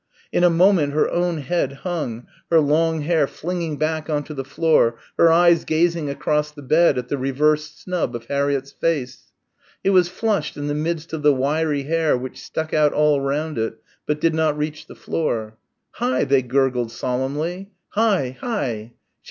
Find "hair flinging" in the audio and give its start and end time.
3.01-3.77